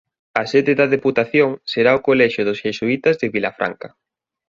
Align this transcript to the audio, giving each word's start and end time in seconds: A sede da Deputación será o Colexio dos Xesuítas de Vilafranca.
A 0.41 0.43
sede 0.51 0.73
da 0.79 0.91
Deputación 0.95 1.49
será 1.71 1.91
o 1.97 2.03
Colexio 2.07 2.43
dos 2.47 2.59
Xesuítas 2.63 3.15
de 3.21 3.27
Vilafranca. 3.35 3.87